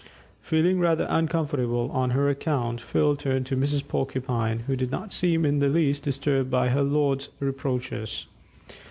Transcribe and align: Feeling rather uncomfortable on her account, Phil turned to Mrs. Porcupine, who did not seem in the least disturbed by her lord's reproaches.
Feeling 0.41 0.79
rather 0.79 1.05
uncomfortable 1.11 1.91
on 1.91 2.09
her 2.09 2.27
account, 2.27 2.81
Phil 2.81 3.15
turned 3.15 3.45
to 3.45 3.55
Mrs. 3.55 3.87
Porcupine, 3.87 4.61
who 4.65 4.75
did 4.75 4.89
not 4.89 5.11
seem 5.13 5.45
in 5.45 5.59
the 5.59 5.69
least 5.69 6.01
disturbed 6.01 6.49
by 6.49 6.69
her 6.69 6.81
lord's 6.81 7.29
reproaches. 7.39 8.25